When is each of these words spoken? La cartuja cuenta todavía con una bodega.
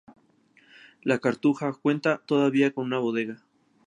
La 1.03 1.19
cartuja 1.19 1.73
cuenta 1.73 2.23
todavía 2.25 2.73
con 2.73 2.85
una 2.87 2.97
bodega. 2.97 3.37